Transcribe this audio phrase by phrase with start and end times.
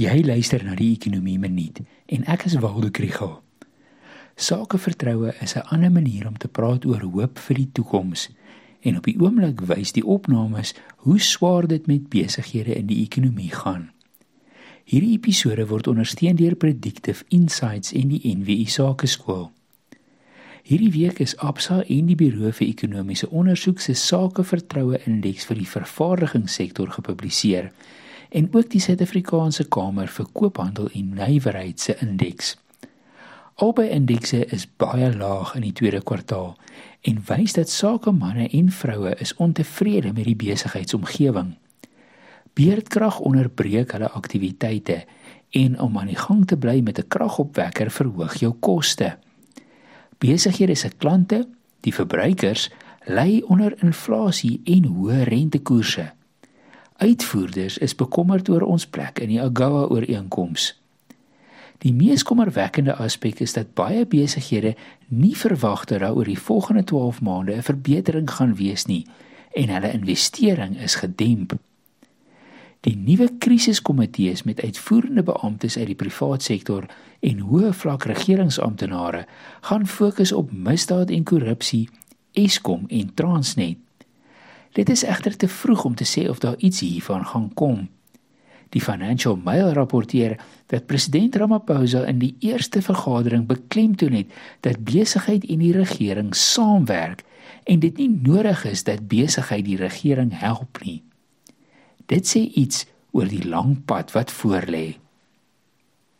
[0.00, 3.34] Jy luister na die Ekonomie Minuut en ek is Waldo Krügel.
[4.40, 8.30] Sakevertroue is 'n ander manier om te praat oor hoop vir die toekoms.
[8.80, 13.50] En op die oomblik wys die opnames hoe swaar dit met besighede in die ekonomie
[13.50, 13.90] gaan.
[14.84, 19.50] Hierdie episode word ondersteun deur Predictive Insights en die NWI Sakeskool.
[20.62, 25.68] Hierdie week is Absa en die Buro vir Ekonomiese Onderzoek se Sakevertroue Indeks vir die
[25.68, 27.72] vervaardigingssektor gepubliseer
[28.30, 32.56] en ook die Suid-Afrikaanse Kamer vir Koophandel en Nywerheid se indeks.
[33.60, 36.54] Albei indekse is baie laag in die tweede kwartaal
[37.04, 41.56] en wys dat sakemanne en vroue is ontevrede met die besigheidsomgewing.
[42.56, 45.02] Beerdkrag onderbreek hulle aktiwiteite
[45.50, 49.18] en om aan die gang te bly met 'n kragopwekker verhoog jou koste.
[50.18, 51.48] Besighede se klante,
[51.80, 52.70] die verbruikers,
[53.04, 56.12] ly onder inflasie en hoë rentekoerse.
[57.00, 60.74] Uitvoerders is bekommerd oor ons plek in die AGOA ooreenkoms.
[61.80, 64.74] Die mees kommerwekkende aspek is dat baie besighede
[65.08, 69.06] nie verwag dat oor die volgende 12 maande 'n verbetering gaan wees nie
[69.56, 71.56] en hulle investering is gedemp.
[72.80, 76.84] Die nuwe krisiskomitees met uitvoerende beamptes uit die privaat sektor
[77.20, 79.26] en hoë vlak regeringsamptenare
[79.60, 81.88] gaan fokus op misdaad en korrupsie,
[82.32, 83.76] Eskom en Transnet.
[84.72, 87.88] Dit is egter te vroeg om te sê of daar iets hiervan gaan kom.
[88.70, 95.44] Die Financial Mail rapporteer dat president Ramaphosa in die eerste vergadering beklemtoon het dat besigheid
[95.44, 97.24] en die regering saamwerk
[97.64, 101.02] en dit nie nodig is dat besigheid die regering help nie.
[102.06, 105.00] Dit sê iets oor die lang pad wat voorlê.